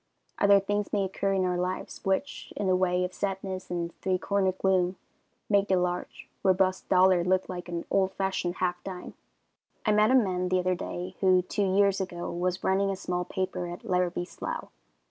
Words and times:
Other 0.39 0.59
things 0.59 0.91
may 0.91 1.03
occur 1.03 1.33
in 1.33 1.45
our 1.45 1.59
lives, 1.59 2.03
which, 2.03 2.51
in 2.57 2.65
the 2.65 2.75
way 2.75 3.03
of 3.03 3.13
sadness 3.13 3.69
and 3.69 3.95
three 4.01 4.17
cornered 4.17 4.57
gloom, 4.57 4.95
make 5.47 5.67
the 5.67 5.75
large, 5.75 6.27
robust 6.41 6.89
dollar 6.89 7.23
look 7.23 7.47
like 7.47 7.69
an 7.69 7.85
old 7.91 8.11
fashioned 8.13 8.55
half 8.55 8.83
dime. 8.83 9.13
I 9.85 9.91
met 9.91 10.09
a 10.09 10.15
man 10.15 10.49
the 10.49 10.57
other 10.57 10.73
day, 10.73 11.15
who, 11.19 11.43
two 11.43 11.75
years 11.77 12.01
ago, 12.01 12.31
was 12.31 12.63
running 12.63 12.89
a 12.89 12.95
small 12.95 13.25
paper 13.25 13.67
at 13.67 13.83
Larrabie's 13.85 14.31
Slough. 14.31 14.71